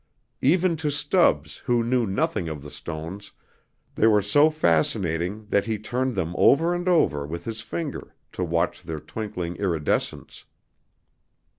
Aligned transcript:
Even 0.41 0.75
to 0.77 0.89
Stubbs, 0.89 1.57
who 1.65 1.83
knew 1.83 2.07
nothing 2.07 2.49
of 2.49 2.63
the 2.63 2.71
stones, 2.71 3.33
they 3.93 4.07
were 4.07 4.23
so 4.23 4.49
fascinating 4.49 5.45
that 5.49 5.67
he 5.67 5.77
turned 5.77 6.15
them 6.15 6.33
over 6.39 6.73
and 6.73 6.89
over 6.89 7.23
with 7.27 7.45
his 7.45 7.61
finger 7.61 8.15
to 8.31 8.43
watch 8.43 8.81
their 8.81 8.99
twinkling 8.99 9.57
iridescence. 9.57 10.45